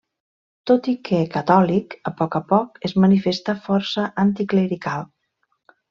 Tot 0.71 0.87
i 0.93 0.95
que 1.09 1.19
catòlic, 1.35 1.93
a 2.11 2.15
poc 2.23 2.39
a 2.41 2.43
poc 2.55 2.83
es 2.91 2.99
manifesta 3.05 3.59
força 3.69 4.11
anticlerical. 4.27 5.11